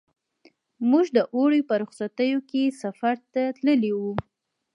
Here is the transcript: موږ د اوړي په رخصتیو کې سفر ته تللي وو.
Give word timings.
موږ 0.89 1.05
د 1.17 1.19
اوړي 1.35 1.61
په 1.69 1.73
رخصتیو 1.81 2.39
کې 2.49 2.63
سفر 2.81 3.15
ته 3.33 3.41
تللي 3.57 3.91
وو. 3.99 4.11